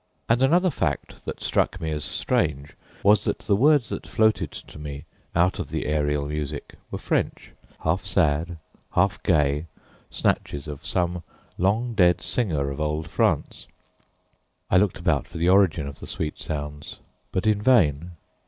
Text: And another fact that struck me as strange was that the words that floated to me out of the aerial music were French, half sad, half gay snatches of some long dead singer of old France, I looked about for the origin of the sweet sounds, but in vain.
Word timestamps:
And 0.27 0.41
another 0.41 0.71
fact 0.71 1.25
that 1.25 1.41
struck 1.43 1.79
me 1.79 1.91
as 1.91 2.03
strange 2.03 2.73
was 3.03 3.23
that 3.25 3.37
the 3.37 3.55
words 3.55 3.89
that 3.89 4.07
floated 4.07 4.49
to 4.51 4.79
me 4.79 5.05
out 5.35 5.59
of 5.59 5.69
the 5.69 5.85
aerial 5.85 6.25
music 6.25 6.73
were 6.89 6.97
French, 6.97 7.51
half 7.83 8.03
sad, 8.03 8.57
half 8.93 9.21
gay 9.21 9.67
snatches 10.09 10.67
of 10.67 10.83
some 10.83 11.21
long 11.59 11.93
dead 11.93 12.19
singer 12.23 12.71
of 12.71 12.81
old 12.81 13.07
France, 13.07 13.67
I 14.71 14.77
looked 14.77 14.97
about 14.97 15.27
for 15.27 15.37
the 15.37 15.49
origin 15.49 15.85
of 15.85 15.99
the 15.99 16.07
sweet 16.07 16.39
sounds, 16.39 16.97
but 17.31 17.45
in 17.45 17.61
vain. 17.61 18.13